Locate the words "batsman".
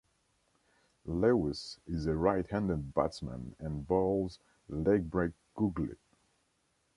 2.95-3.55